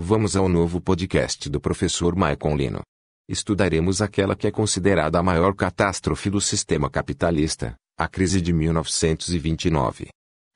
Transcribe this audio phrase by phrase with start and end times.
[0.00, 2.82] Vamos ao novo podcast do professor Maicon Lino.
[3.28, 10.06] Estudaremos aquela que é considerada a maior catástrofe do sistema capitalista, a crise de 1929.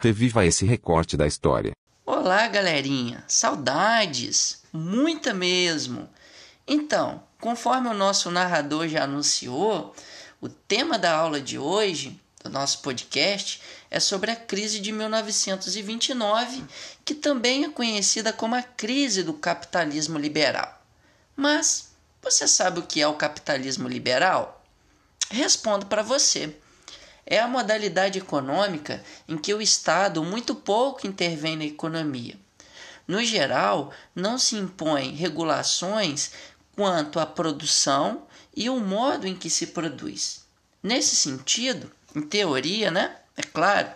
[0.01, 1.73] Reviva esse recorte da história.
[2.07, 3.25] Olá, galerinha.
[3.27, 4.63] Saudades.
[4.73, 6.09] Muita mesmo.
[6.65, 9.93] Então, conforme o nosso narrador já anunciou,
[10.41, 13.61] o tema da aula de hoje do nosso podcast
[13.91, 16.65] é sobre a crise de 1929,
[17.05, 20.83] que também é conhecida como a crise do capitalismo liberal.
[21.37, 24.65] Mas você sabe o que é o capitalismo liberal?
[25.31, 26.57] Respondo para você.
[27.25, 32.39] É a modalidade econômica em que o Estado muito pouco intervém na economia.
[33.07, 36.33] No geral, não se impõem regulações
[36.75, 40.45] quanto à produção e o modo em que se produz.
[40.83, 43.17] Nesse sentido, em teoria, né?
[43.37, 43.91] É claro,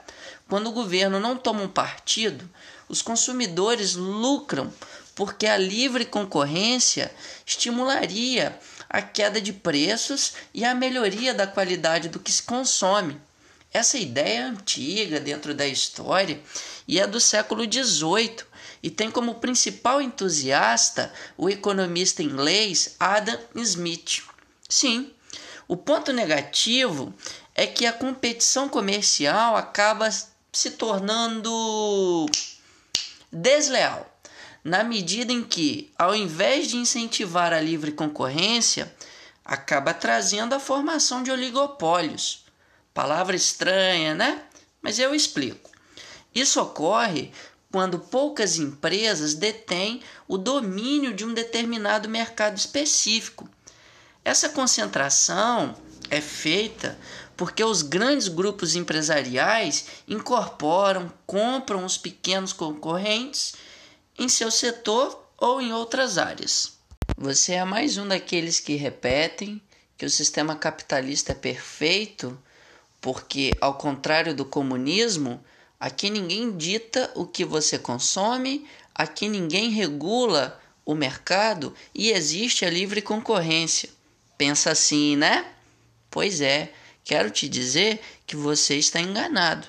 [0.49, 2.49] quando o governo não toma um partido,
[2.89, 4.73] os consumidores lucram
[5.15, 7.11] porque a livre concorrência
[7.45, 8.57] estimularia
[8.89, 13.21] a queda de preços e a melhoria da qualidade do que se consome.
[13.73, 16.41] Essa ideia é antiga dentro da história
[16.87, 18.37] e é do século XVIII
[18.83, 24.23] e tem como principal entusiasta o economista inglês Adam Smith.
[24.69, 25.13] Sim,
[25.69, 27.13] o ponto negativo
[27.55, 30.09] é que a competição comercial acaba
[30.53, 32.27] se tornando
[33.33, 34.11] desleal,
[34.63, 38.95] na medida em que, ao invés de incentivar a livre concorrência,
[39.45, 42.45] acaba trazendo a formação de oligopólios.
[42.95, 44.43] Palavra estranha, né?
[44.81, 45.71] Mas eu explico.
[46.35, 47.33] Isso ocorre
[47.71, 53.49] quando poucas empresas detêm o domínio de um determinado mercado específico.
[54.27, 55.77] Essa concentração
[56.11, 56.99] é feita
[57.37, 63.55] porque os grandes grupos empresariais incorporam, compram os pequenos concorrentes
[64.19, 66.73] em seu setor ou em outras áreas.
[67.17, 69.63] Você é mais um daqueles que repetem
[69.97, 72.37] que o sistema capitalista é perfeito,
[73.01, 75.41] porque, ao contrário do comunismo,
[75.79, 82.71] aqui ninguém dita o que você consome, aqui ninguém regula o mercado e existe a
[82.71, 83.95] livre concorrência.
[84.37, 85.47] Pensa assim, né?
[86.11, 86.73] Pois é,
[87.05, 89.67] quero te dizer que você está enganado.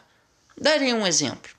[0.57, 1.51] Darei um exemplo.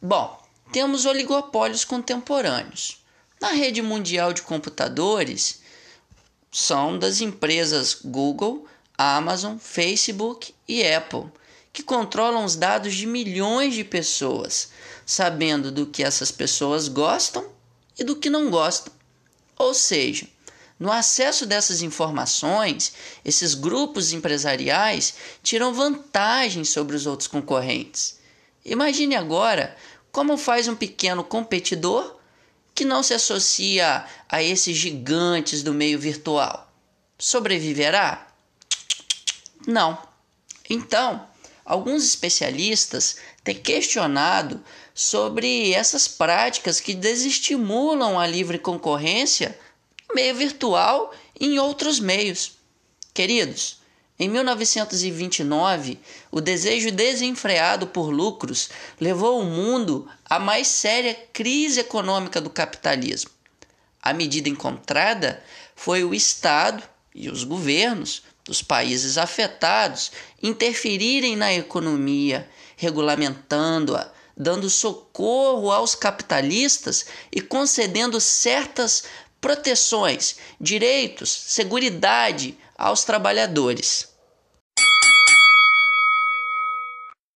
[0.00, 0.40] Bom,
[0.72, 3.02] temos oligopólios contemporâneos.
[3.40, 5.60] Na rede mundial de computadores,
[6.50, 8.66] são das empresas Google,
[8.96, 11.26] Amazon, Facebook e Apple,
[11.72, 14.70] que controlam os dados de milhões de pessoas,
[15.06, 17.48] sabendo do que essas pessoas gostam
[17.98, 18.92] e do que não gostam.
[19.56, 20.26] Ou seja,
[20.78, 22.92] no acesso dessas informações,
[23.24, 28.18] esses grupos empresariais tiram vantagem sobre os outros concorrentes.
[28.64, 29.76] Imagine agora
[30.12, 32.16] como faz um pequeno competidor
[32.74, 36.72] que não se associa a esses gigantes do meio virtual.
[37.18, 38.28] Sobreviverá?
[39.66, 39.98] Não.
[40.70, 41.26] Então,
[41.64, 44.62] alguns especialistas têm questionado
[44.94, 49.58] sobre essas práticas que desestimulam a livre concorrência
[50.14, 52.52] meio virtual e em outros meios.
[53.12, 53.78] Queridos,
[54.18, 55.98] em 1929,
[56.30, 58.68] o desejo desenfreado por lucros
[59.00, 63.30] levou o mundo à mais séria crise econômica do capitalismo.
[64.02, 65.42] A medida encontrada
[65.76, 66.82] foi o Estado
[67.14, 70.10] e os governos dos países afetados
[70.42, 79.04] interferirem na economia, regulamentando-a, dando socorro aos capitalistas e concedendo certas
[79.40, 84.08] proteções, direitos, seguridade aos trabalhadores.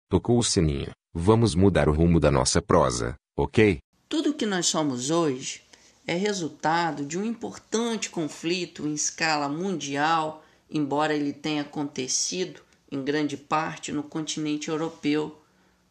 [0.09, 0.91] Tocou o sininho.
[1.15, 3.78] Vamos mudar o rumo da nossa prosa, ok?
[4.09, 5.63] Tudo o que nós somos hoje
[6.07, 12.60] é resultado de um importante conflito em escala mundial, embora ele tenha acontecido
[12.91, 15.41] em grande parte no continente europeu.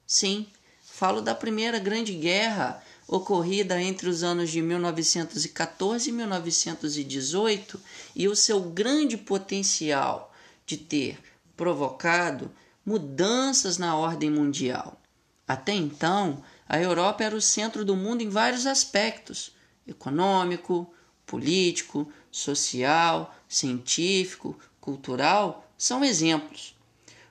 [0.05, 0.47] Sim,
[0.81, 7.81] falo da Primeira Grande Guerra ocorrida entre os anos de 1914 e 1918
[8.15, 10.31] e o seu grande potencial
[10.63, 11.17] de ter
[11.57, 12.51] provocado
[12.85, 15.01] mudanças na ordem mundial.
[15.47, 19.55] Até então, a Europa era o centro do mundo em vários aspectos:
[19.87, 20.93] econômico,
[21.25, 26.75] político, social, científico, cultural são exemplos.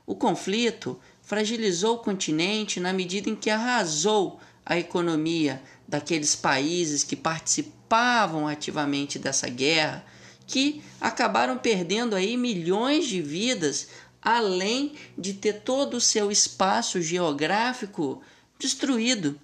[0.05, 7.17] O conflito fragilizou o continente na medida em que arrasou a economia daqueles países que
[7.17, 10.05] participavam ativamente dessa guerra,
[10.47, 13.89] que acabaram perdendo aí milhões de vidas,
[14.21, 18.23] além de ter todo o seu espaço geográfico
[18.59, 19.41] destruído.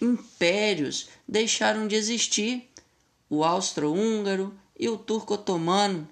[0.00, 2.70] impérios deixaram de existir:
[3.28, 6.08] o austro-húngaro e o turco-otomano.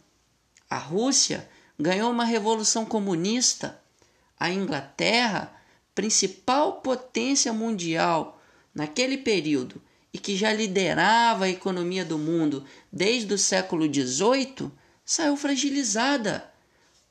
[0.69, 1.49] A Rússia
[1.79, 3.81] ganhou uma revolução comunista.
[4.39, 5.55] A Inglaterra,
[5.95, 8.41] principal potência mundial
[8.75, 9.81] naquele período
[10.13, 14.71] e que já liderava a economia do mundo desde o século XVIII,
[15.05, 16.51] saiu fragilizada.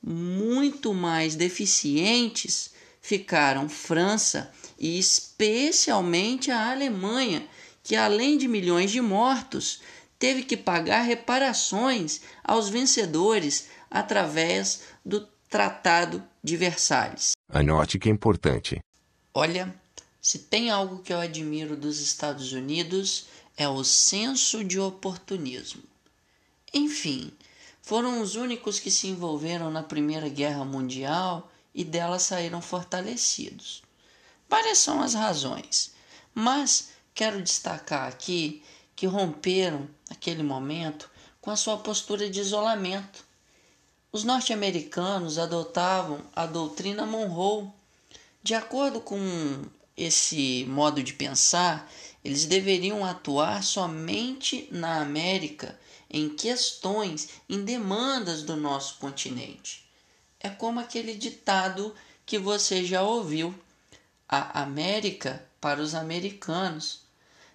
[0.02, 7.46] Muito mais deficientes ficaram França e especialmente a Alemanha,
[7.82, 9.80] que além de milhões de mortos,
[10.18, 17.32] teve que pagar reparações aos vencedores através do Tratado de Versalhes.
[17.54, 18.82] Anote que é importante.
[19.34, 19.74] Olha,
[20.22, 23.26] se tem algo que eu admiro dos Estados Unidos
[23.58, 25.82] é o senso de oportunismo.
[26.72, 27.30] Enfim,
[27.82, 33.82] foram os únicos que se envolveram na Primeira Guerra Mundial e dela saíram fortalecidos.
[34.48, 35.92] Várias são as razões,
[36.34, 38.62] mas quero destacar aqui
[38.96, 43.26] que romperam, naquele momento, com a sua postura de isolamento.
[44.12, 47.70] Os norte-americanos adotavam a doutrina Monroe.
[48.42, 49.18] De acordo com
[49.96, 51.90] esse modo de pensar,
[52.22, 55.80] eles deveriam atuar somente na América
[56.10, 59.82] em questões, em demandas do nosso continente.
[60.38, 61.94] É como aquele ditado
[62.26, 63.54] que você já ouviu:
[64.28, 67.00] a América para os americanos.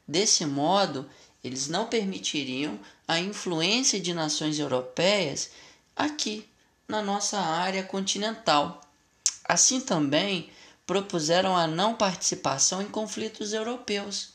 [0.08, 1.08] Desse modo,
[1.44, 5.52] eles não permitiriam a influência de nações europeias
[5.98, 6.48] aqui
[6.88, 8.82] na nossa área continental.
[9.44, 10.50] Assim também
[10.86, 14.30] propuseram a não participação em conflitos europeus.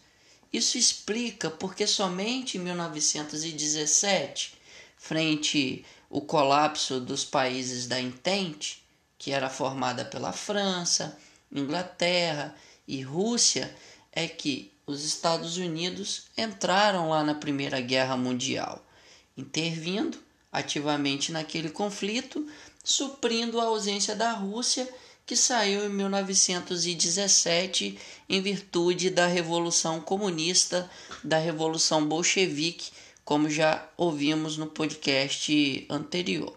[0.53, 4.55] Isso explica porque somente em 1917,
[4.99, 8.85] frente ao colapso dos países da Entente,
[9.17, 11.17] que era formada pela França,
[11.50, 12.55] Inglaterra
[12.87, 13.75] e Rússia,
[14.11, 18.85] é que os Estados Unidos entraram lá na Primeira Guerra Mundial,
[19.37, 20.22] intervindo
[20.52, 22.46] ativamente naquele conflito,
[22.84, 24.87] suprindo a ausência da Rússia
[25.25, 30.90] que saiu em 1917 em virtude da Revolução Comunista,
[31.22, 32.90] da Revolução Bolchevique,
[33.25, 36.54] como já ouvimos no podcast anterior.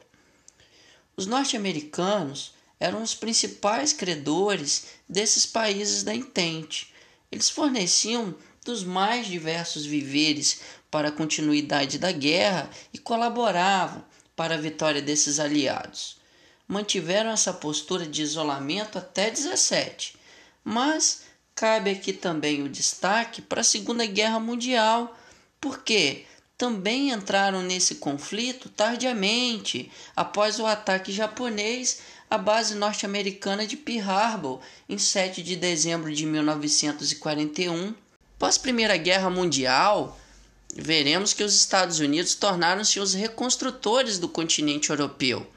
[1.15, 6.93] Os norte-americanos eram os principais credores desses países da Entente.
[7.31, 8.35] Eles forneciam
[8.65, 10.59] dos mais diversos viveres
[10.91, 14.03] para a continuidade da guerra e colaboravam
[14.35, 16.25] para a vitória desses aliados
[16.67, 20.15] mantiveram essa postura de isolamento até 17.
[20.63, 21.23] Mas
[21.53, 25.15] cabe aqui também o destaque para a Segunda Guerra Mundial,
[25.61, 26.25] porque
[26.57, 34.61] também entraram nesse conflito tardiamente, após o ataque japonês à base norte-americana de Pearl Harbor,
[34.89, 37.93] em 7 de dezembro de 1941.
[38.37, 40.19] Pós Primeira Guerra Mundial,
[40.75, 45.47] veremos que os Estados Unidos tornaram-se os reconstrutores do continente europeu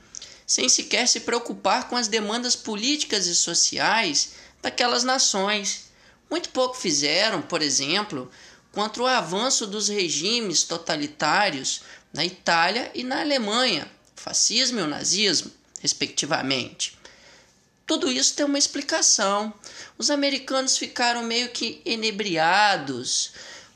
[0.48, 4.30] sem sequer se preocupar com as demandas políticas e sociais
[4.62, 5.90] daquelas nações.
[6.30, 8.30] Muito pouco fizeram, por exemplo,
[8.72, 11.82] contra o avanço dos regimes totalitários
[12.14, 13.86] na Itália e na Alemanha,
[14.16, 16.96] fascismo e o nazismo, respectivamente.
[17.88, 19.50] Tudo isso tem uma explicação.
[19.96, 23.32] Os americanos ficaram meio que enebriados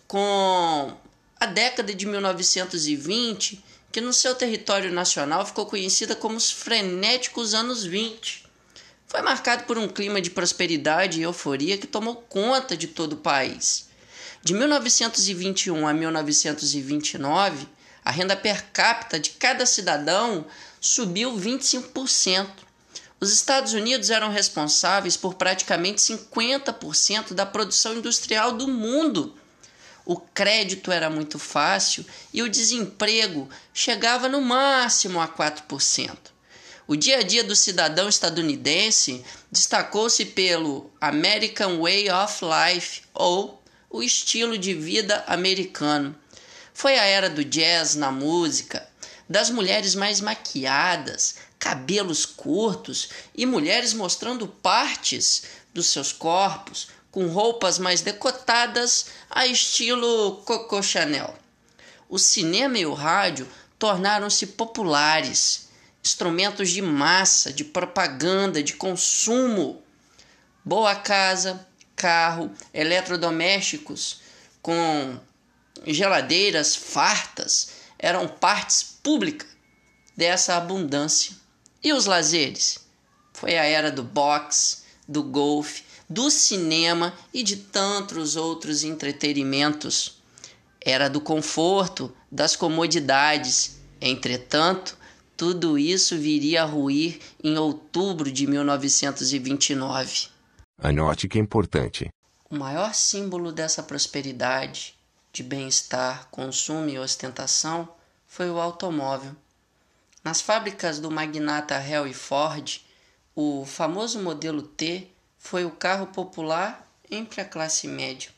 [0.07, 0.95] com
[1.41, 7.85] a década de 1920 que no seu território nacional ficou conhecida como os frenéticos anos
[7.85, 8.45] 20.
[9.07, 13.17] Foi marcado por um clima de prosperidade e euforia que tomou conta de todo o
[13.17, 13.89] país.
[14.43, 17.67] De 1921 a 1929,
[18.05, 20.45] a renda per capita de cada cidadão
[20.79, 22.72] subiu 25%.
[23.23, 29.35] Os Estados Unidos eram responsáveis por praticamente 50% da produção industrial do mundo
[30.05, 36.17] o crédito era muito fácil e o desemprego chegava no máximo a 4%.
[36.89, 44.03] O dia a dia do cidadão estadunidense destacou-se pelo American Way of Life ou o
[44.03, 46.17] estilo de vida americano.
[46.75, 48.87] Foi a era do jazz na música,
[49.29, 57.79] das mulheres mais maquiadas, cabelos curtos e mulheres mostrando partes dos seus corpos, com roupas
[57.79, 61.33] mais decotadas a estilo Coco Chanel.
[62.09, 65.69] O cinema e o rádio tornaram-se populares,
[66.05, 69.81] instrumentos de massa, de propaganda, de consumo.
[70.65, 71.65] Boa casa,
[71.95, 74.21] carro, eletrodomésticos
[74.61, 75.17] com
[75.87, 77.69] geladeiras fartas
[78.01, 79.49] eram partes públicas
[80.17, 81.42] dessa abundância.
[81.83, 82.79] E os lazeres?
[83.33, 90.23] Foi a era do boxe, do golfe, do cinema e de tantos outros entretenimentos.
[90.81, 93.79] Era do conforto, das comodidades.
[94.01, 94.97] Entretanto,
[95.37, 100.29] tudo isso viria a ruir em outubro de 1929.
[100.79, 102.11] Anote que é importante.
[102.49, 104.95] O maior símbolo dessa prosperidade,
[105.33, 107.89] de bem-estar, consumo e ostentação
[108.27, 109.35] foi o automóvel.
[110.25, 112.81] Nas fábricas do magnata Henry Ford,
[113.35, 118.31] o famoso modelo T foi o carro popular entre a classe média.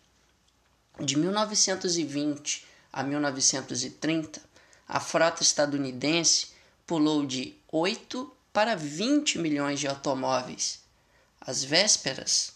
[0.99, 4.41] De 1920 a 1930,
[4.89, 6.49] a frota estadunidense
[6.87, 10.81] pulou de 8 para 20 milhões de automóveis.
[11.39, 12.55] Às vésperas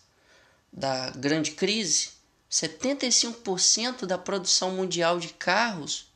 [0.72, 2.12] da grande crise,
[2.50, 6.10] 75% da produção mundial de carros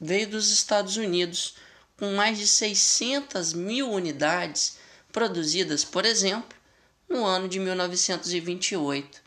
[0.00, 1.56] veio dos Estados Unidos,
[1.96, 4.78] com mais de 600 mil unidades
[5.10, 6.56] produzidas, por exemplo,
[7.08, 9.22] no ano de 1928.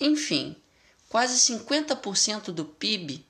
[0.00, 0.56] Enfim,
[1.08, 3.24] quase 50% do PIB,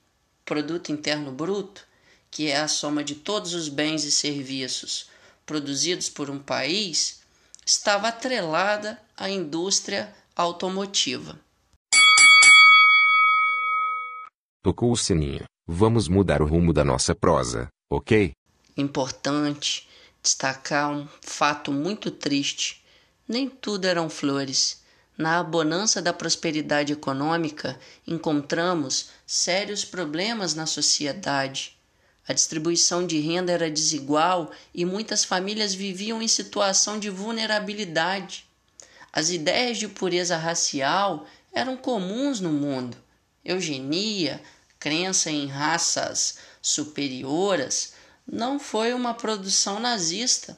[0.45, 1.85] Produto Interno Bruto,
[2.29, 5.09] que é a soma de todos os bens e serviços
[5.45, 7.21] produzidos por um país,
[7.65, 11.39] estava atrelada à indústria automotiva.
[14.61, 15.45] Tocou o sininho.
[15.65, 18.31] Vamos mudar o rumo da nossa prosa, ok?
[18.77, 19.89] Importante
[20.21, 22.85] destacar um fato muito triste.
[23.27, 24.81] Nem tudo eram flores.
[25.17, 31.75] Na abonança da prosperidade econômica, encontramos sérios problemas na sociedade.
[32.27, 38.45] A distribuição de renda era desigual e muitas famílias viviam em situação de vulnerabilidade.
[39.11, 42.95] As ideias de pureza racial eram comuns no mundo.
[43.43, 44.39] Eugenia,
[44.77, 47.93] crença em raças superioras,
[48.29, 50.57] não foi uma produção nazista,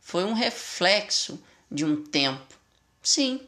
[0.00, 2.54] foi um reflexo de um tempo.
[3.02, 3.40] Sim,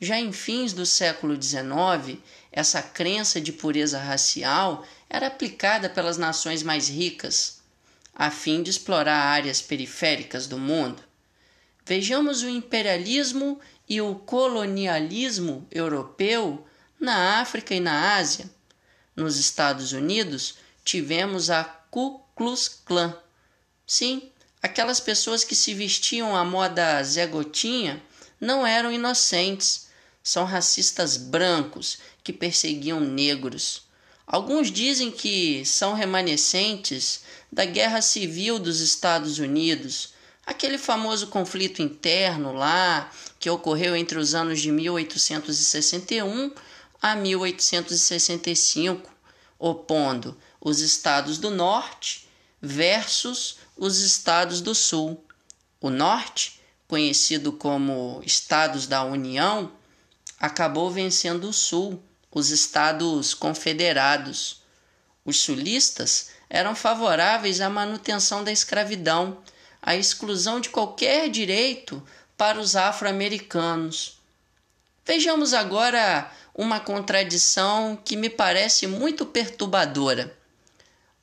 [0.00, 2.18] já em fins do século XIX,
[2.50, 7.60] essa crença de pureza racial era aplicada pelas nações mais ricas,
[8.14, 11.02] a fim de explorar áreas periféricas do mundo.
[11.84, 16.66] Vejamos o imperialismo e o colonialismo europeu
[17.00, 18.50] na África e na Ásia.
[19.14, 23.16] Nos Estados Unidos, tivemos a Ku Klux Klan.
[23.84, 24.30] Sim,
[24.62, 28.00] aquelas pessoas que se vestiam à moda Zé Gotinha
[28.40, 29.88] não eram inocentes,
[30.22, 33.88] são racistas brancos que perseguiam negros.
[34.24, 40.14] Alguns dizem que são remanescentes da Guerra Civil dos Estados Unidos,
[40.46, 46.52] aquele famoso conflito interno lá que ocorreu entre os anos de 1861
[47.02, 49.10] a 1865,
[49.58, 52.27] opondo os estados do Norte
[52.60, 55.24] versus os estados do Sul.
[55.80, 59.72] O Norte, conhecido como Estados da União,
[60.38, 64.62] acabou vencendo o Sul os estados confederados.
[65.24, 69.38] Os sulistas eram favoráveis à manutenção da escravidão,
[69.82, 72.02] à exclusão de qualquer direito
[72.36, 74.20] para os afro-americanos.
[75.04, 80.37] Vejamos agora uma contradição que me parece muito perturbadora.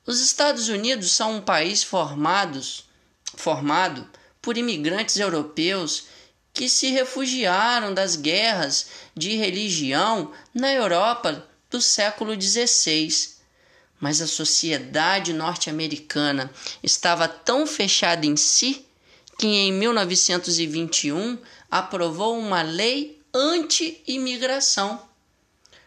[0.06, 2.84] Os Estados Unidos são um país formados,
[3.34, 4.08] formado
[4.40, 6.04] por imigrantes europeus
[6.54, 8.86] que se refugiaram das guerras
[9.16, 13.34] de religião na Europa do século XVI.
[13.98, 18.86] Mas a sociedade norte-americana estava tão fechada em si
[19.38, 21.36] que em 1921
[21.68, 25.02] aprovou uma lei anti-imigração.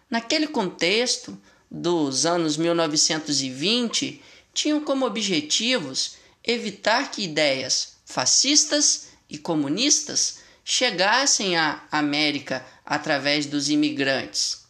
[0.09, 4.21] Naquele contexto dos anos 1920,
[4.53, 14.63] tinham como objetivos evitar que ideias fascistas e comunistas chegassem à América através dos imigrantes.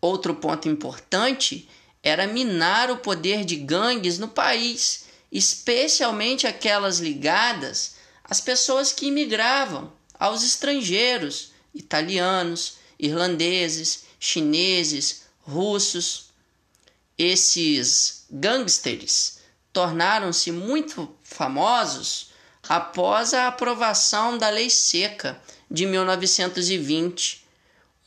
[0.00, 1.68] Outro ponto importante
[2.02, 9.92] era minar o poder de gangues no país, especialmente aquelas ligadas às pessoas que imigravam,
[10.18, 16.30] aos estrangeiros, italianos, irlandeses, chineses, russos.
[17.16, 19.38] Esses gangsters
[19.72, 22.30] tornaram-se muito famosos
[22.68, 27.44] após a aprovação da Lei Seca de 1920,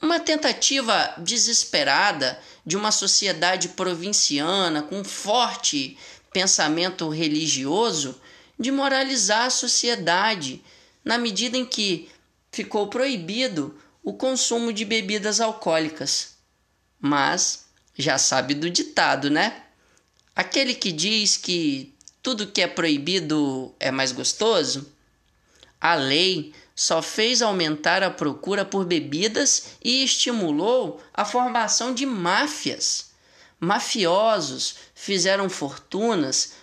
[0.01, 5.97] uma tentativa desesperada de uma sociedade provinciana com forte
[6.31, 8.19] pensamento religioso
[8.59, 10.63] de moralizar a sociedade,
[11.03, 12.09] na medida em que
[12.51, 16.36] ficou proibido o consumo de bebidas alcoólicas.
[16.99, 19.63] Mas já sabe do ditado, né?
[20.35, 24.91] Aquele que diz que tudo que é proibido é mais gostoso?
[25.79, 33.11] A lei só fez aumentar a procura por bebidas e estimulou a formação de máfias.
[33.59, 36.53] Mafiosos fizeram fortunas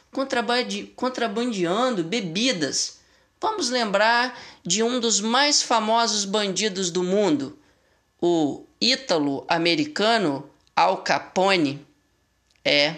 [0.96, 2.98] contrabandeando bebidas.
[3.40, 7.58] Vamos lembrar de um dos mais famosos bandidos do mundo,
[8.26, 11.86] o ítalo-americano Al Capone.
[12.64, 12.96] É,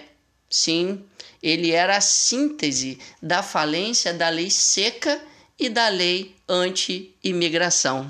[0.49, 1.04] sim,
[1.42, 5.21] ele era a síntese da falência da lei seca
[5.59, 8.09] e da lei anti-imigração.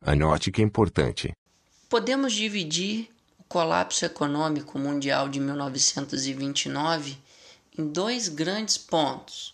[0.00, 1.30] Anote que é importante.
[1.90, 7.18] Podemos dividir o colapso econômico mundial de 1929
[7.78, 9.50] em dois grandes pontos.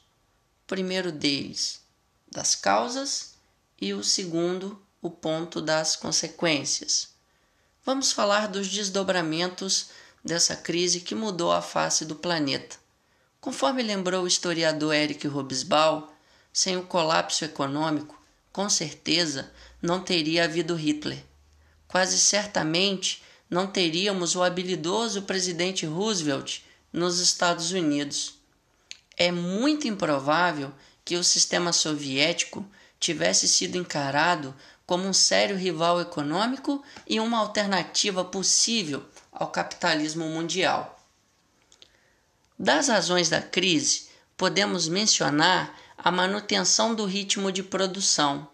[0.63, 1.83] O primeiro deles,
[2.31, 3.36] das causas,
[3.81, 7.09] e o segundo, o ponto das consequências.
[7.85, 9.91] Vamos falar dos desdobramentos
[10.25, 12.77] dessa crise que mudou a face do planeta.
[13.41, 16.09] Conforme lembrou o historiador Eric Hobsbawm,
[16.53, 21.23] sem o colapso econômico, com certeza não teria havido Hitler.
[21.87, 28.35] Quase certamente não teríamos o habilidoso presidente Roosevelt nos Estados Unidos.
[29.17, 30.73] É muito improvável
[31.05, 32.67] que o sistema soviético
[32.99, 34.55] tivesse sido encarado
[34.87, 40.99] como um sério rival econômico e uma alternativa possível ao capitalismo mundial.
[42.59, 48.49] Das razões da crise, podemos mencionar a manutenção do ritmo de produção.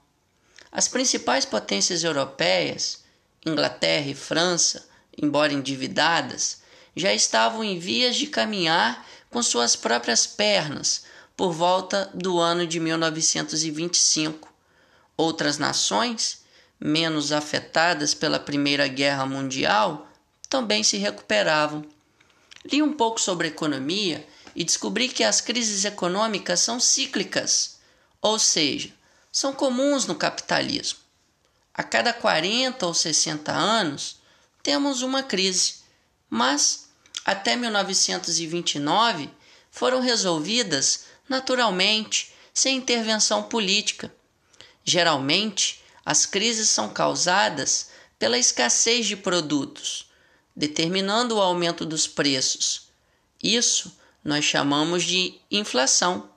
[0.70, 3.04] As principais potências europeias,
[3.44, 6.62] Inglaterra e França, embora endividadas,
[6.96, 11.04] já estavam em vias de caminhar com suas próprias pernas
[11.42, 14.48] por volta do ano de 1925.
[15.16, 16.44] Outras nações,
[16.78, 20.06] menos afetadas pela Primeira Guerra Mundial,
[20.48, 21.84] também se recuperavam.
[22.64, 24.24] Li um pouco sobre economia
[24.54, 27.80] e descobri que as crises econômicas são cíclicas,
[28.20, 28.94] ou seja,
[29.32, 31.00] são comuns no capitalismo.
[31.74, 34.20] A cada 40 ou 60 anos
[34.62, 35.80] temos uma crise,
[36.30, 36.86] mas
[37.24, 39.28] até 1929
[39.72, 44.12] foram resolvidas naturalmente, sem intervenção política.
[44.84, 50.12] Geralmente, as crises são causadas pela escassez de produtos
[50.54, 52.88] determinando o aumento dos preços.
[53.42, 56.30] Isso nós chamamos de inflação.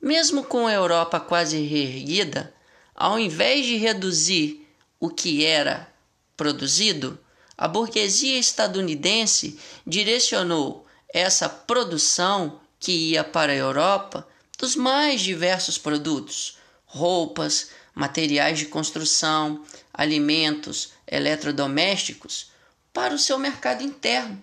[0.00, 2.54] Mesmo com a Europa quase reerguida,
[2.94, 4.66] ao invés de reduzir
[5.00, 5.92] o que era
[6.36, 7.18] produzido,
[7.56, 14.26] a burguesia estadunidense direcionou essa produção que ia para a Europa
[14.58, 22.50] dos mais diversos produtos: roupas, materiais de construção, alimentos, eletrodomésticos
[22.92, 24.40] para o seu mercado interno.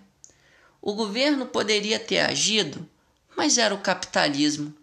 [0.82, 2.88] O governo poderia ter agido,
[3.36, 4.74] mas era o capitalismo.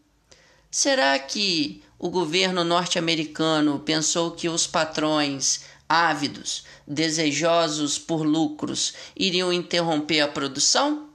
[0.71, 10.23] Será que o governo norte-americano pensou que os patrões ávidos, desejosos por lucros, iriam interromper
[10.23, 11.11] a produção?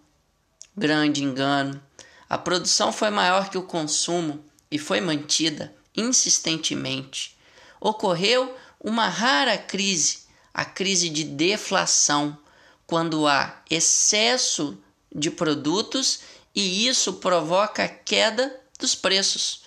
[0.76, 1.82] Grande engano.
[2.30, 7.38] A produção foi maior que o consumo e foi mantida insistentemente.
[7.80, 10.20] Ocorreu uma rara crise,
[10.54, 12.38] a crise de deflação,
[12.86, 14.78] quando há excesso
[15.14, 16.20] de produtos
[16.56, 19.66] e isso provoca a queda dos preços.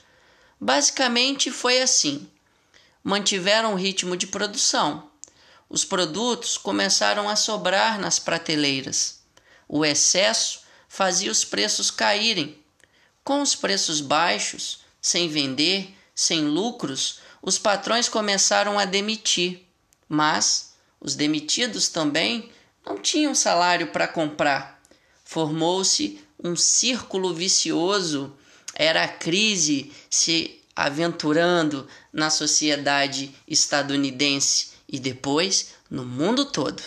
[0.61, 2.29] Basicamente foi assim:
[3.03, 5.09] mantiveram o ritmo de produção.
[5.69, 9.21] Os produtos começaram a sobrar nas prateleiras.
[9.69, 10.60] O excesso
[10.93, 12.59] fazia os preços caírem.
[13.23, 19.65] Com os preços baixos, sem vender, sem lucros, os patrões começaram a demitir.
[20.09, 22.51] Mas os demitidos também
[22.85, 24.83] não tinham salário para comprar.
[25.25, 28.37] Formou-se um círculo vicioso,
[28.75, 36.83] era a crise se aventurando na sociedade estadunidense e depois no mundo todo.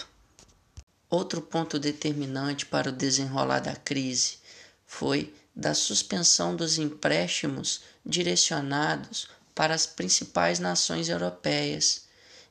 [1.13, 4.39] Outro ponto determinante para o desenrolar da crise
[4.83, 12.05] foi da suspensão dos empréstimos direcionados para as principais nações europeias.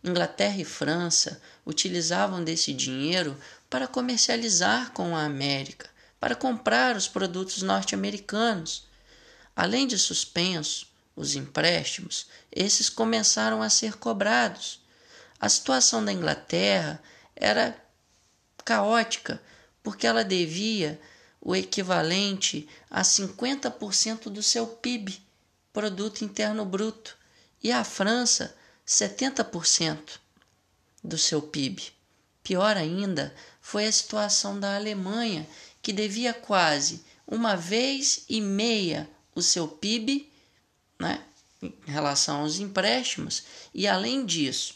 [0.04, 3.36] Inglaterra e França utilizavam desse dinheiro
[3.68, 8.86] para comercializar com a América, para comprar os produtos norte-americanos.
[9.56, 14.80] Além de suspenso os empréstimos, esses começaram a ser cobrados.
[15.40, 17.02] A situação da Inglaterra
[17.34, 17.76] era
[18.64, 19.40] caótica,
[19.82, 21.00] porque ela devia
[21.40, 25.20] o equivalente a 50% do seu PIB,
[25.72, 27.16] produto interno bruto,
[27.62, 28.54] e a França
[28.86, 30.20] 70%
[31.02, 31.92] do seu PIB.
[32.42, 35.48] Pior ainda foi a situação da Alemanha,
[35.80, 40.30] que devia quase uma vez e meia o seu PIB
[40.98, 41.24] né,
[41.60, 44.74] em relação aos empréstimos, e além disso,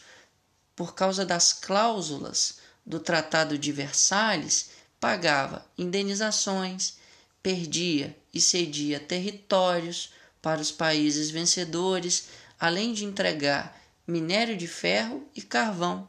[0.75, 4.71] por causa das cláusulas do Tratado de Versalhes,
[5.01, 6.95] pagava indenizações,
[7.43, 15.43] perdia e cedia territórios para os países vencedores, além de entregar minério de ferro e
[15.43, 16.09] carvão.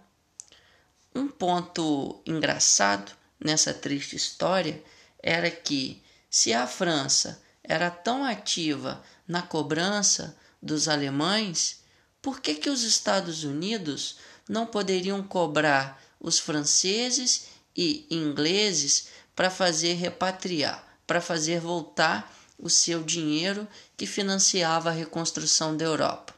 [1.15, 4.83] Um ponto engraçado nessa triste história
[5.21, 11.81] era que, se a França era tão ativa na cobrança dos alemães,
[12.21, 19.93] por que, que os Estados Unidos não poderiam cobrar os franceses e ingleses para fazer
[19.93, 26.33] repatriar, para fazer voltar o seu dinheiro que financiava a reconstrução da Europa.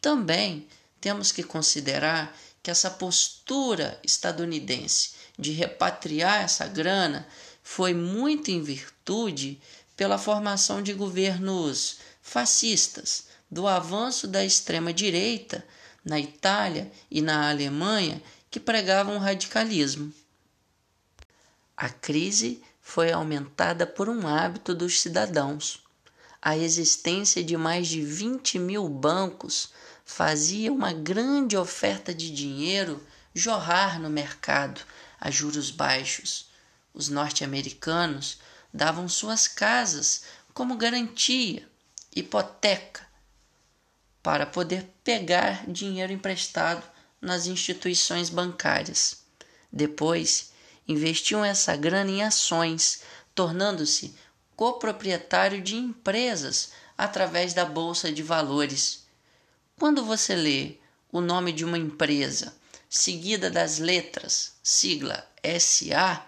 [0.00, 0.68] Também
[1.00, 7.26] temos que considerar que essa postura estadunidense de repatriar essa grana
[7.62, 9.60] foi muito em virtude
[9.96, 15.64] pela formação de governos fascistas, do avanço da extrema-direita
[16.04, 18.20] na Itália e na Alemanha
[18.54, 20.14] que pregavam radicalismo.
[21.76, 25.82] A crise foi aumentada por um hábito dos cidadãos.
[26.40, 29.72] A existência de mais de 20 mil bancos
[30.04, 34.80] fazia uma grande oferta de dinheiro jorrar no mercado
[35.20, 36.48] a juros baixos.
[36.94, 38.38] Os norte-americanos
[38.72, 41.68] davam suas casas como garantia,
[42.14, 43.04] hipoteca,
[44.22, 46.93] para poder pegar dinheiro emprestado
[47.24, 49.24] nas instituições bancárias.
[49.72, 50.52] Depois,
[50.86, 53.00] investiam essa grana em ações,
[53.34, 54.14] tornando-se
[54.54, 59.04] coproprietário de empresas através da bolsa de valores.
[59.78, 60.76] Quando você lê
[61.10, 62.54] o nome de uma empresa
[62.88, 66.24] seguida das letras, sigla SA,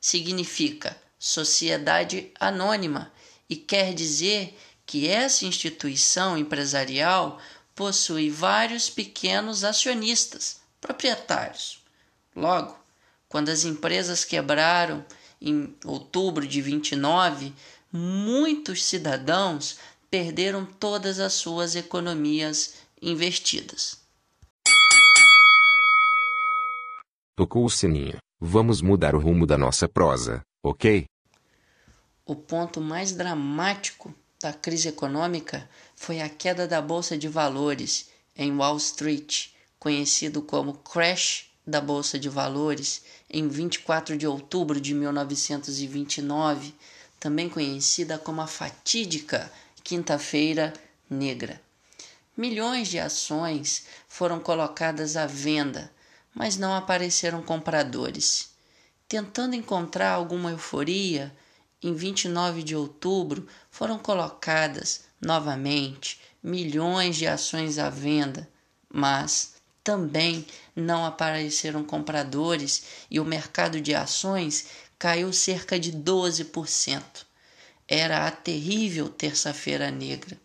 [0.00, 3.12] significa Sociedade Anônima
[3.48, 7.40] e quer dizer que essa instituição empresarial
[7.74, 11.82] possui vários pequenos acionistas, proprietários.
[12.34, 12.78] Logo,
[13.28, 15.04] quando as empresas quebraram
[15.40, 17.52] em outubro de 29,
[17.92, 19.78] muitos cidadãos
[20.10, 23.98] perderam todas as suas economias investidas.
[27.36, 28.18] Tocou o sininho.
[28.40, 31.06] Vamos mudar o rumo da nossa prosa, ok?
[32.24, 38.54] O ponto mais dramático da crise econômica foi a queda da bolsa de valores em
[38.56, 46.74] Wall Street, conhecido como crash da bolsa de valores, em 24 de outubro de 1929,
[47.18, 49.50] também conhecida como a fatídica
[49.82, 50.72] Quinta-feira
[51.08, 51.60] Negra.
[52.36, 55.90] Milhões de ações foram colocadas à venda,
[56.34, 58.50] mas não apareceram compradores.
[59.08, 61.34] Tentando encontrar alguma euforia,
[61.82, 68.48] em 29 de outubro foram colocadas novamente milhões de ações à venda,
[68.92, 74.66] mas também não apareceram compradores e o mercado de ações
[74.98, 77.02] caiu cerca de 12%.
[77.88, 80.38] Era a terrível Terça-feira Negra.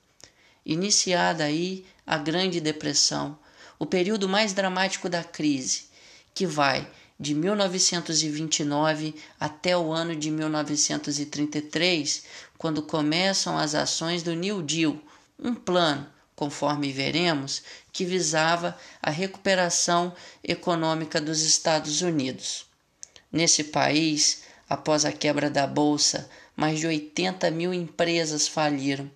[0.66, 3.38] Iniciada aí a Grande Depressão,
[3.78, 5.86] o período mais dramático da crise,
[6.34, 12.24] que vai de 1929 até o ano de 1933,
[12.58, 14.98] quando começam as ações do New Deal,
[15.38, 22.66] um plano, conforme veremos, que visava a recuperação econômica dos Estados Unidos.
[23.30, 29.12] Nesse país, após a quebra da bolsa, mais de 80 mil empresas faliram.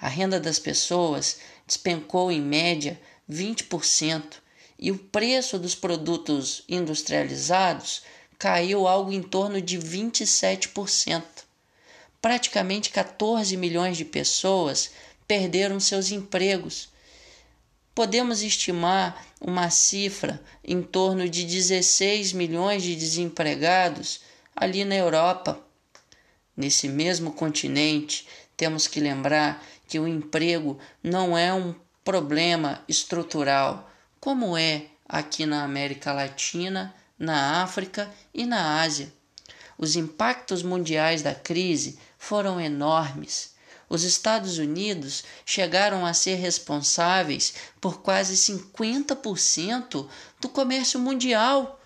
[0.00, 2.98] A renda das pessoas despencou em média
[3.30, 4.43] 20%
[4.84, 8.02] e o preço dos produtos industrializados
[8.38, 11.22] caiu algo em torno de 27%.
[12.20, 14.90] Praticamente 14 milhões de pessoas
[15.26, 16.90] perderam seus empregos.
[17.94, 24.20] Podemos estimar uma cifra em torno de 16 milhões de desempregados
[24.54, 25.58] ali na Europa.
[26.54, 33.90] Nesse mesmo continente, temos que lembrar que o emprego não é um problema estrutural
[34.24, 39.12] como é aqui na América Latina, na África e na Ásia.
[39.76, 43.50] Os impactos mundiais da crise foram enormes.
[43.86, 50.08] Os Estados Unidos chegaram a ser responsáveis por quase 50%
[50.40, 51.78] do comércio mundial.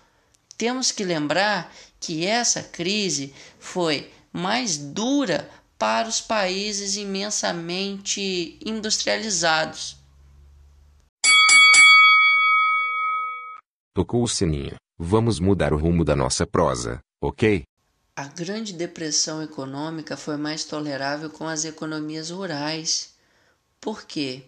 [0.57, 9.98] Temos que lembrar que essa crise foi mais dura para os países imensamente industrializados.
[13.93, 14.75] Tocou o sininho.
[14.97, 17.63] Vamos mudar o rumo da nossa prosa, ok?
[18.15, 23.13] A Grande Depressão Econômica foi mais tolerável com as economias rurais.
[23.81, 24.43] Porque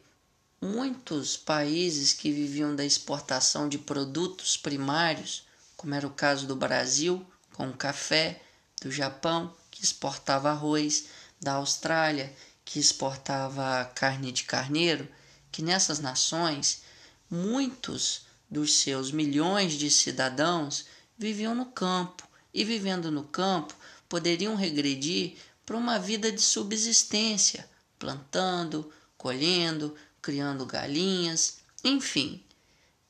[0.61, 7.25] muitos países que viviam da exportação de produtos primários, como era o caso do Brasil,
[7.53, 8.41] com o café,
[8.81, 11.07] do Japão, que exportava arroz,
[11.41, 12.31] da Austrália,
[12.63, 15.07] que exportava carne de carneiro,
[15.51, 16.83] que nessas nações
[17.29, 20.85] muitos dos seus milhões de cidadãos
[21.17, 23.73] viviam no campo e, vivendo no campo,
[24.09, 27.65] poderiam regredir para uma vida de subsistência,
[27.97, 32.43] plantando, colhendo, criando galinhas, enfim.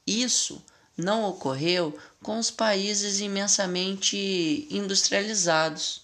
[0.06, 0.63] Isso
[0.95, 6.04] não ocorreu com os países imensamente industrializados.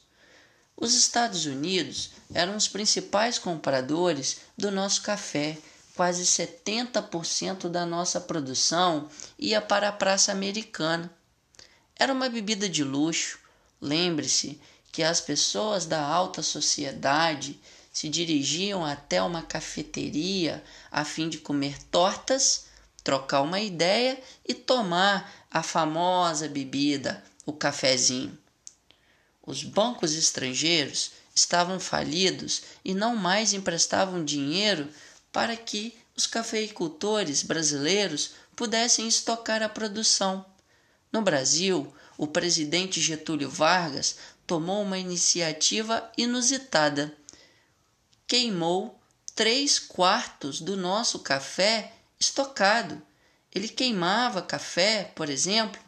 [0.75, 5.57] Os Estados Unidos eram os principais compradores do nosso café.
[5.97, 11.11] Quase 70% da nossa produção ia para a praça americana.
[11.95, 13.39] Era uma bebida de luxo.
[13.81, 17.59] Lembre-se que as pessoas da alta sociedade
[17.91, 22.67] se dirigiam até uma cafeteria a fim de comer tortas,
[23.03, 28.37] trocar uma ideia e tomar a famosa bebida, o cafezinho.
[29.43, 34.87] Os bancos estrangeiros estavam falidos e não mais emprestavam dinheiro
[35.37, 40.43] para que os cafeicultores brasileiros pudessem estocar a produção.
[41.11, 47.15] No Brasil, o presidente Getúlio Vargas tomou uma iniciativa inusitada.
[48.25, 48.99] Queimou
[49.35, 52.99] três quartos do nosso café estocado.
[53.53, 55.79] Ele queimava café, por exemplo,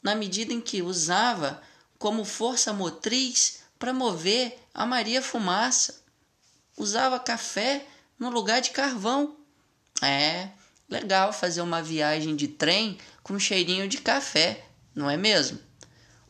[0.00, 1.60] na medida em que usava
[1.98, 6.04] como força motriz para mover a Maria Fumaça.
[6.76, 7.84] Usava café
[8.18, 9.36] no lugar de carvão.
[10.02, 10.48] É
[10.88, 15.58] legal fazer uma viagem de trem com cheirinho de café, não é mesmo?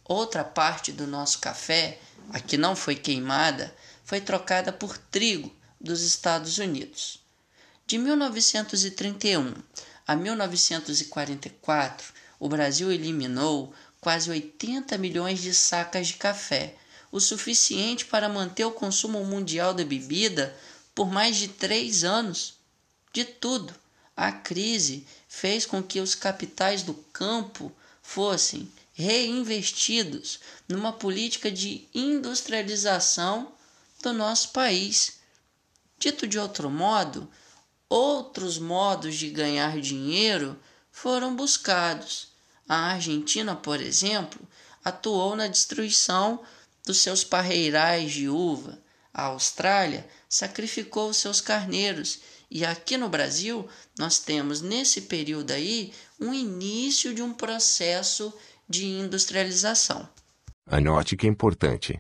[0.05, 1.99] Outra parte do nosso café,
[2.31, 7.21] a que não foi queimada, foi trocada por trigo dos Estados Unidos.
[7.87, 9.55] De 1931
[10.07, 16.77] a 1944, o Brasil eliminou quase 80 milhões de sacas de café,
[17.11, 20.57] o suficiente para manter o consumo mundial da bebida
[20.97, 22.55] por mais de três anos.
[23.13, 23.73] De tudo,
[24.17, 27.71] a crise fez com que os capitais do campo
[28.03, 33.53] fossem reinvestidos numa política de industrialização
[34.03, 35.19] do nosso país.
[35.99, 37.31] Dito de outro modo,
[37.91, 40.59] outros modos de ganhar dinheiro
[40.91, 42.29] foram buscados.
[42.67, 44.41] A Argentina, por exemplo,
[44.83, 46.43] atuou na destruição
[46.87, 48.79] dos seus parreirais de uva.
[49.13, 56.33] A Austrália sacrificou seus carneiros e aqui no Brasil nós temos nesse período aí um
[56.33, 58.33] início de um processo
[58.69, 60.09] de industrialização.
[60.67, 61.97] Anote que é importante.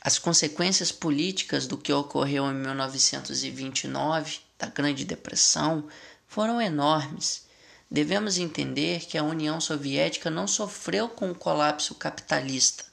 [0.00, 5.88] As consequências políticas do que ocorreu em 1929, da Grande Depressão,
[6.26, 7.46] foram enormes.
[7.90, 12.84] Devemos entender que a União Soviética não sofreu com o colapso capitalista.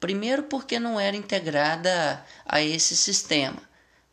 [0.00, 3.60] Primeiro, porque não era integrada a esse sistema.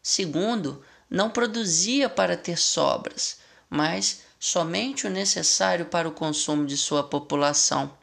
[0.01, 3.37] Segundo, não produzia para ter sobras,
[3.69, 7.95] mas somente o necessário para o consumo de sua população.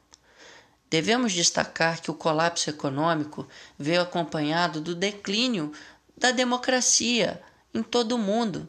[0.88, 5.72] Devemos destacar que o colapso econômico veio acompanhado do declínio
[6.16, 7.42] da democracia
[7.74, 8.68] em todo o mundo.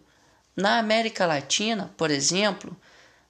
[0.56, 2.76] Na América Latina, por exemplo,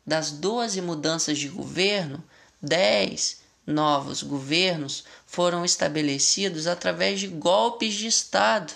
[0.06, 2.24] das 12 mudanças de governo,
[2.62, 8.74] 10 novos governos foram estabelecidos através de golpes de Estado.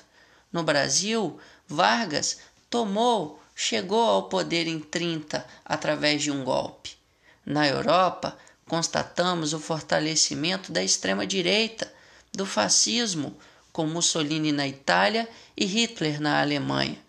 [0.52, 6.96] No Brasil, Vargas tomou chegou ao poder em 30 através de um golpe.
[7.44, 11.92] Na Europa, constatamos o fortalecimento da extrema-direita,
[12.32, 13.36] do fascismo,
[13.74, 17.00] com Mussolini na Itália e Hitler na Alemanha,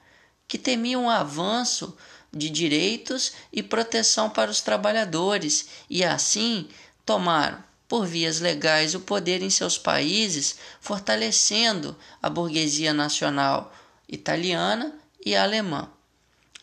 [0.46, 1.94] que temiam um avanço
[2.32, 6.68] de direitos e proteção para os trabalhadores e, assim,
[7.04, 13.72] tomaram, por vias legais, o poder em seus países, fortalecendo a burguesia nacional
[14.06, 15.88] italiana e alemã.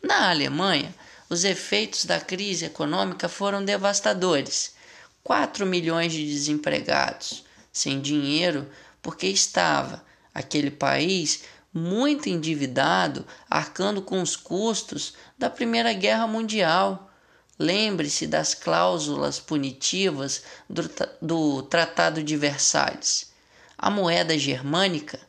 [0.01, 0.93] Na Alemanha,
[1.27, 4.75] os efeitos da crise econômica foram devastadores.
[5.23, 8.69] 4 milhões de desempregados, sem dinheiro,
[9.01, 17.11] porque estava aquele país muito endividado, arcando com os custos da Primeira Guerra Mundial.
[17.57, 20.91] Lembre-se das cláusulas punitivas do,
[21.21, 23.31] do Tratado de Versalhes.
[23.77, 25.19] A moeda germânica,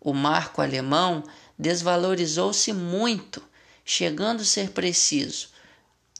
[0.00, 1.24] o marco alemão,
[1.58, 3.42] desvalorizou-se muito
[3.84, 5.48] chegando a ser preciso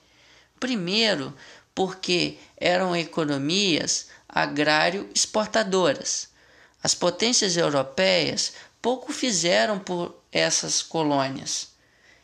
[0.61, 1.35] Primeiro,
[1.75, 6.29] porque eram economias agrário-exportadoras.
[6.81, 11.69] As potências europeias pouco fizeram por essas colônias.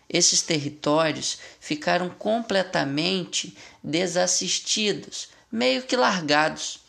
[0.08, 6.80] Esses territórios ficaram completamente desassistidos, meio que largados.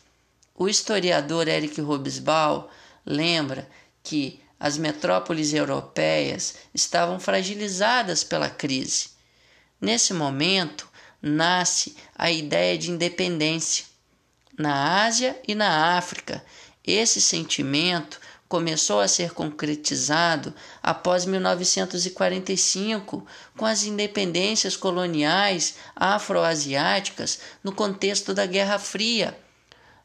[0.56, 2.66] O historiador Eric Hobsbawm
[3.06, 3.68] lembra
[4.02, 9.10] que as metrópoles europeias estavam fragilizadas pela crise.
[9.80, 10.88] Nesse momento,
[11.20, 13.84] nasce a ideia de independência.
[14.58, 16.44] Na Ásia e na África,
[16.84, 18.20] esse sentimento
[18.52, 28.78] começou a ser concretizado após 1945, com as independências coloniais afroasiáticas no contexto da Guerra
[28.78, 29.34] Fria.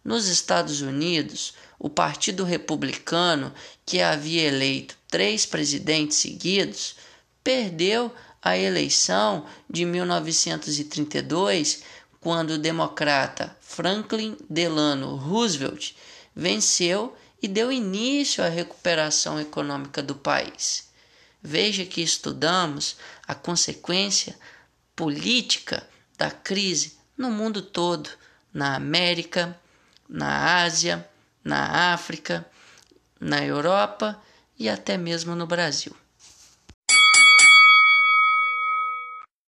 [0.02, 3.54] Nos Estados Unidos, o Partido Republicano,
[3.86, 6.96] que havia eleito três presidentes seguidos,
[7.44, 11.84] perdeu a eleição de 1932,
[12.22, 15.92] quando o democrata Franklin Delano Roosevelt
[16.34, 20.89] venceu e deu início à recuperação econômica do país.
[21.41, 22.97] Veja que estudamos
[23.28, 24.38] a consequência
[24.95, 28.10] política da crise no mundo todo,
[28.54, 29.60] na América,
[30.10, 31.08] na Ásia,
[31.43, 32.45] na África,
[33.19, 34.21] na Europa
[34.58, 35.95] e até mesmo no Brasil.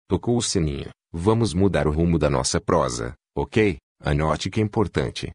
[0.08, 0.90] Tocou o sininho.
[1.12, 3.76] Vamos mudar o rumo da nossa prosa, ok?
[4.00, 5.30] Anote que é importante.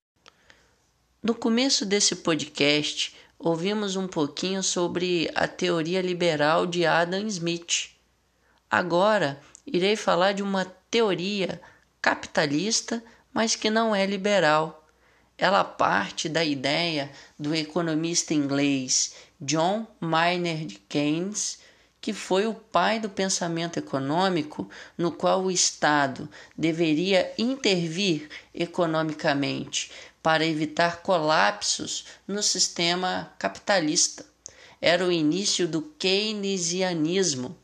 [1.24, 7.92] No começo desse podcast, ouvimos um pouquinho sobre a teoria liberal de Adam Smith.
[8.68, 11.62] Agora, irei falar de uma teoria
[12.02, 14.84] capitalista, mas que não é liberal.
[15.38, 21.60] Ela parte da ideia do economista inglês John Maynard Keynes,
[22.02, 30.46] que foi o pai do pensamento econômico, no qual o Estado deveria intervir economicamente para
[30.46, 34.26] evitar colapsos no sistema capitalista.
[34.80, 37.58] Era o início do keynesianismo.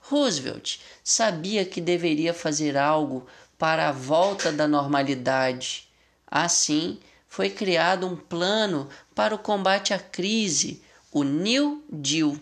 [0.00, 3.26] Roosevelt sabia que deveria fazer algo
[3.58, 5.88] para a volta da normalidade.
[6.26, 12.36] Assim, foi criado um plano para o combate à crise, o New Deal,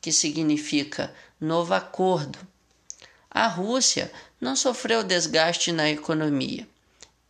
[0.00, 2.38] que significa novo acordo.
[3.30, 6.68] A Rússia não sofreu desgaste na economia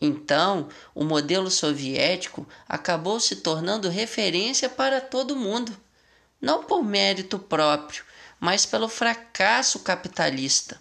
[0.00, 5.76] então, o modelo soviético acabou se tornando referência para todo mundo,
[6.40, 8.04] não por mérito próprio,
[8.38, 10.80] mas pelo fracasso capitalista.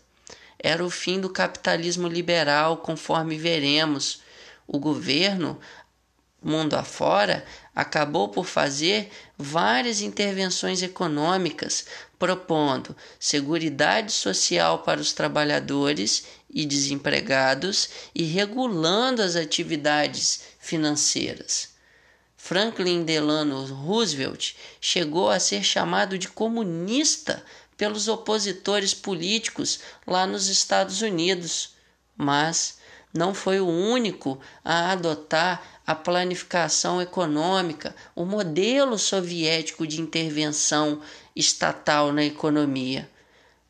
[0.60, 4.21] Era o fim do capitalismo liberal, conforme veremos.
[4.67, 5.60] O governo,
[6.41, 11.86] mundo afora, acabou por fazer várias intervenções econômicas,
[12.19, 21.69] propondo seguridade social para os trabalhadores e desempregados e regulando as atividades financeiras.
[22.36, 27.43] Franklin Delano Roosevelt chegou a ser chamado de comunista
[27.75, 31.75] pelos opositores políticos lá nos Estados Unidos,
[32.15, 32.77] mas
[33.13, 41.01] não foi o único a adotar a planificação econômica, o modelo soviético de intervenção
[41.38, 43.10] estatal na economia.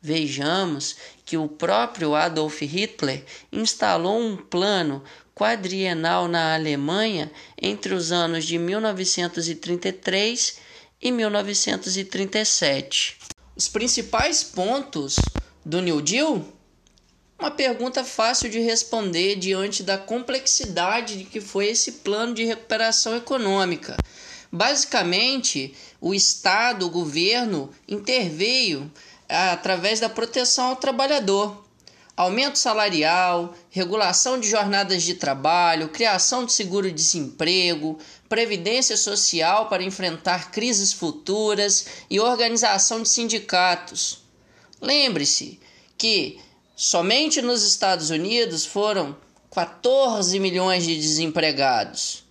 [0.00, 5.02] Vejamos que o próprio Adolf Hitler instalou um plano
[5.34, 10.58] quadrienal na Alemanha entre os anos de 1933
[11.00, 13.18] e 1937.
[13.54, 15.16] Os principais pontos
[15.64, 16.44] do New Deal?
[17.38, 23.16] Uma pergunta fácil de responder diante da complexidade de que foi esse plano de recuperação
[23.16, 23.96] econômica.
[24.50, 28.90] Basicamente, o Estado, o governo, interveio
[29.28, 31.64] através da proteção ao trabalhador,
[32.16, 40.92] aumento salarial, regulação de jornadas de trabalho, criação de seguro-desemprego, previdência social para enfrentar crises
[40.92, 44.22] futuras e organização de sindicatos.
[44.80, 45.60] Lembre-se
[45.96, 46.40] que
[46.74, 49.16] somente nos Estados Unidos foram
[49.50, 52.24] 14 milhões de desempregados.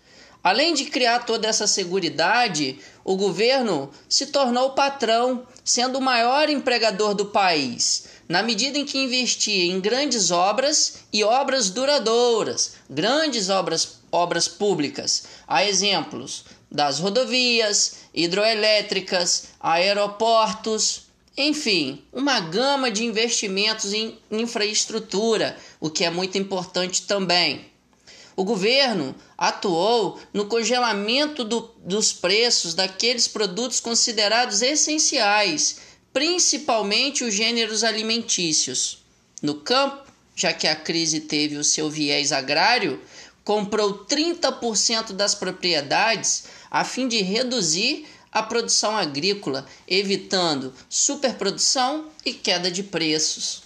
[0.44, 7.14] Além de criar toda essa seguridade, o governo se tornou patrão, sendo o maior empregador
[7.14, 14.00] do país, na medida em que investia em grandes obras e obras duradouras, grandes obras,
[14.12, 15.24] obras públicas.
[15.48, 21.08] Há exemplos: das rodovias, hidroelétricas, aeroportos,
[21.38, 27.66] enfim, uma gama de investimentos em infraestrutura, o que é muito importante também.
[28.38, 35.78] O governo atuou no congelamento do, dos preços daqueles produtos considerados essenciais,
[36.14, 39.00] principalmente os gêneros alimentícios.
[39.42, 43.02] No campo, já que a crise teve o seu viés agrário,
[43.44, 52.70] comprou 30% das propriedades a fim de reduzir a produção agrícola, evitando superprodução e queda
[52.70, 53.64] de preços.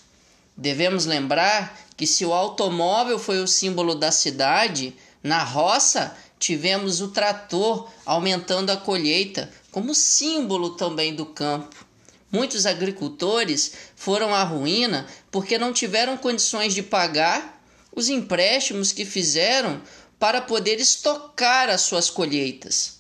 [0.56, 7.10] Devemos lembrar que se o automóvel foi o símbolo da cidade, na roça tivemos o
[7.10, 11.86] trator aumentando a colheita como símbolo também do campo.
[12.32, 17.62] Muitos agricultores foram à ruína porque não tiveram condições de pagar
[17.96, 19.80] os empréstimos que fizeram
[20.18, 23.00] para poder estocar as suas colheitas.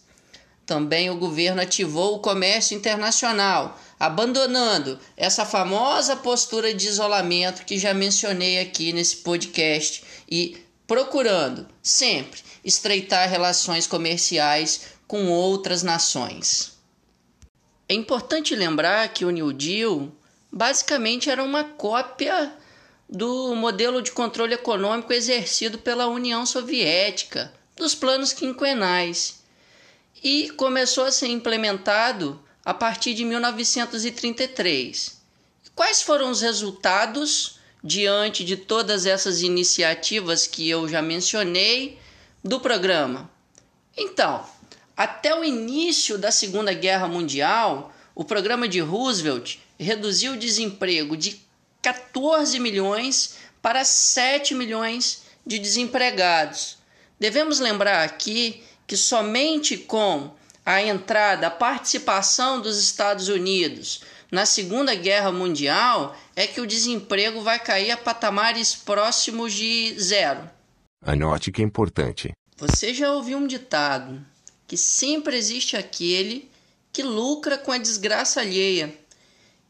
[0.64, 7.94] Também o governo ativou o comércio internacional, abandonando essa famosa postura de isolamento que já
[7.94, 16.72] mencionei aqui nesse podcast e procurando sempre estreitar relações comerciais com outras nações.
[17.88, 20.12] É importante lembrar que o New Deal
[20.52, 22.52] basicamente era uma cópia
[23.08, 29.44] do modelo de controle econômico exercido pela União Soviética, dos planos quinquenais,
[30.24, 35.22] e começou a ser implementado a partir de 1933.
[35.76, 41.98] Quais foram os resultados diante de todas essas iniciativas que eu já mencionei
[42.44, 43.30] do programa?
[43.98, 44.46] Então,
[44.96, 51.42] até o início da Segunda Guerra Mundial, o programa de Roosevelt reduziu o desemprego de
[51.82, 56.78] 14 milhões para 7 milhões de desempregados.
[57.20, 60.32] Devemos lembrar aqui que somente com
[60.66, 64.02] a entrada, a participação dos Estados Unidos
[64.32, 70.50] na Segunda Guerra Mundial é que o desemprego vai cair a patamares próximos de zero.
[71.04, 72.32] Anote que é importante.
[72.58, 74.24] Você já ouviu um ditado
[74.68, 76.50] que sempre existe aquele
[76.94, 78.96] que lucra com a desgraça alheia.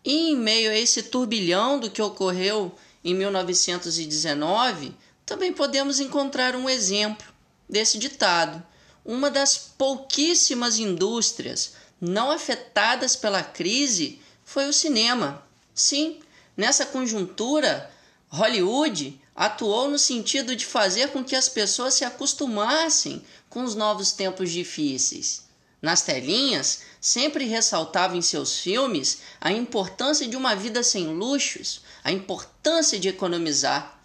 [0.03, 4.93] E em meio a esse turbilhão do que ocorreu em 1919,
[5.25, 7.25] também podemos encontrar um exemplo
[7.69, 8.61] desse ditado
[9.05, 15.43] uma das pouquíssimas indústrias não afetadas pela crise foi o cinema.
[15.73, 16.19] Sim,
[16.55, 17.91] nessa conjuntura,
[18.29, 24.11] Hollywood atuou no sentido de fazer com que as pessoas se acostumassem com os novos
[24.11, 25.43] tempos difíceis.
[25.81, 32.11] Nas telinhas, sempre ressaltava em seus filmes a importância de uma vida sem luxos, a
[32.11, 33.99] importância de economizar.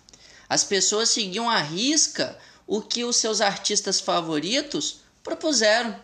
[0.48, 5.94] As pessoas seguiam à risca o que os seus artistas favoritos propuseram.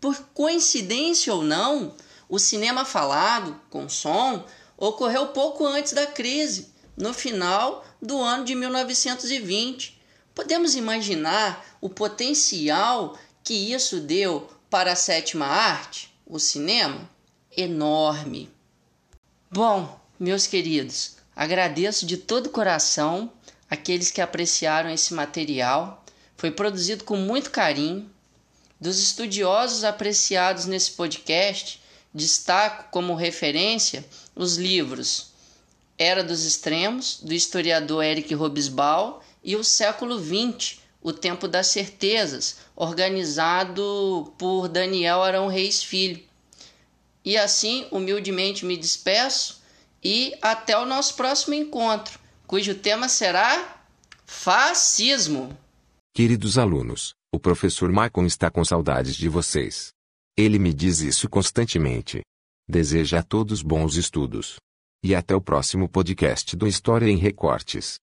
[0.00, 1.94] Por coincidência ou não,
[2.28, 4.44] o cinema falado, com som,
[4.76, 10.00] ocorreu pouco antes da crise, no final do ano de 1920.
[10.34, 17.08] Podemos imaginar o potencial que isso deu para a sétima arte, o cinema?
[17.54, 18.50] Enorme.
[19.50, 23.30] Bom, meus queridos, agradeço de todo o coração
[23.68, 26.01] aqueles que apreciaram esse material
[26.42, 28.10] foi produzido com muito carinho.
[28.80, 31.80] Dos estudiosos apreciados nesse podcast,
[32.12, 35.28] destaco como referência os livros
[35.96, 42.56] Era dos Extremos, do historiador Eric Robesbal, e O Século XX, O Tempo das Certezas,
[42.74, 46.20] organizado por Daniel Arão Reis Filho.
[47.24, 49.62] E assim, humildemente me despeço
[50.02, 52.18] e até o nosso próximo encontro,
[52.48, 53.80] cujo tema será
[54.26, 55.56] fascismo.
[56.14, 59.92] Queridos alunos, o professor Maicon está com saudades de vocês.
[60.36, 62.20] Ele me diz isso constantemente.
[62.68, 64.56] Deseja a todos bons estudos.
[65.02, 67.96] E até o próximo podcast do História em Recortes.